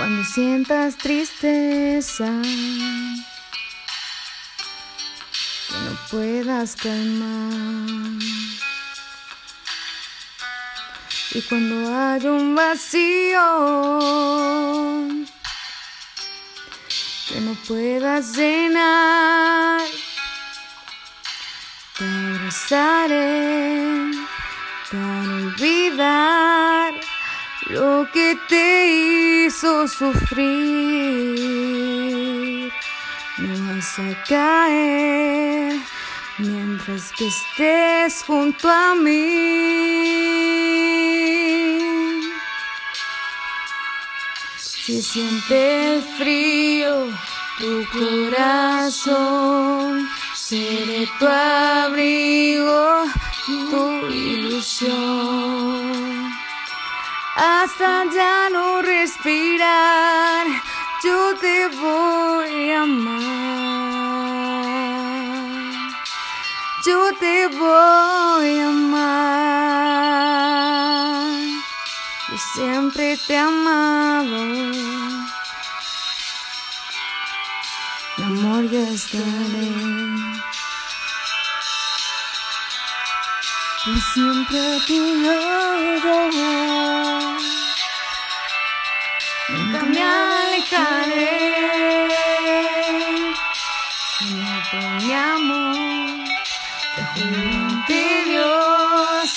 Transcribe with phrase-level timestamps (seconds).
[0.00, 2.24] Cuando sientas tristeza
[5.68, 8.22] que no puedas calmar.
[11.34, 13.44] Y cuando hay un vacío
[17.28, 19.82] que no puedas llenar,
[21.98, 24.12] te abrazaré
[24.90, 26.39] para olvidar
[28.12, 30.40] que te hizo sufrir.
[33.38, 35.80] No vas a caer
[36.38, 39.90] mientras que estés junto a mí.
[44.58, 47.08] Si siente el frío,
[47.58, 49.28] tu corazón,
[50.34, 53.04] seré tu abrigo,
[53.46, 55.29] tu ilusión.
[57.80, 60.46] Ya no respirar,
[61.02, 63.20] yo te voy a amar.
[66.84, 69.00] Yo te voy a amar.
[72.28, 74.44] Yo siempre te he amado.
[78.18, 79.70] Mi amor, yo estaré.
[83.82, 86.20] Por siempre tu lado.
[89.52, 91.50] Nunca me alejaré.
[94.70, 95.70] Por mi amor.
[97.86, 99.28] Te Dios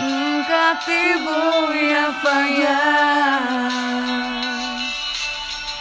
[0.00, 3.70] nunca te voy a fallar.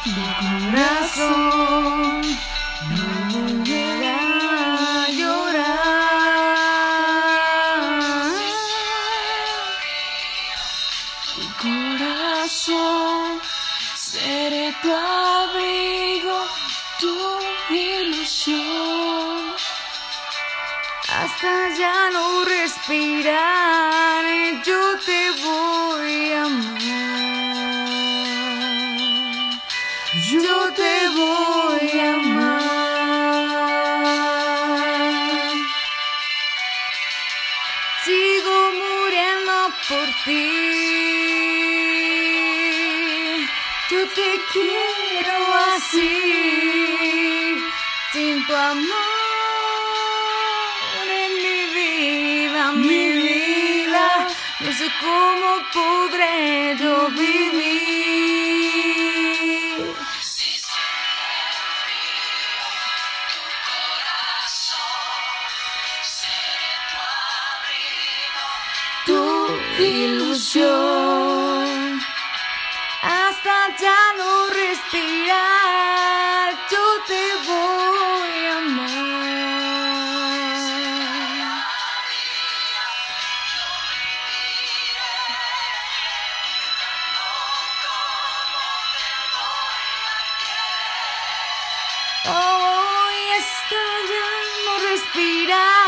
[0.03, 2.22] Tu corazón
[2.89, 4.22] no volverá
[4.97, 5.81] a llorar.
[11.33, 13.22] Tu corazón
[14.11, 16.38] seré tu abrigo,
[16.99, 17.16] tu
[17.69, 19.55] ilusión.
[21.17, 24.23] Hasta ya no respirar,
[24.66, 26.81] yo te voy a amar.
[30.31, 32.72] Yo te voy a amar.
[38.03, 39.55] Sigo muriendo
[39.88, 41.31] por ti.
[43.91, 45.35] Yo te quiero
[45.75, 46.16] así,
[48.13, 48.88] sin tu amor
[51.24, 54.28] en mi vida, mi vida.
[54.62, 57.62] No sé cómo podré yo vivir.
[69.06, 69.22] tu
[69.79, 71.00] ilusión hasta
[73.80, 75.72] ya no respirar
[76.70, 78.92] yo te voy a amar.
[92.26, 94.30] Hoy hasta ya
[94.66, 95.81] no respirar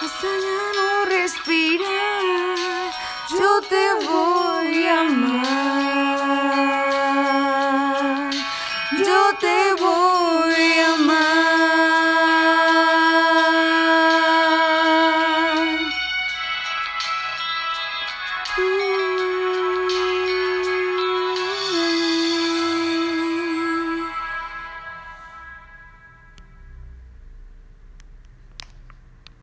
[0.00, 2.92] hasta no respirar,
[3.30, 6.25] yo te voy a amar.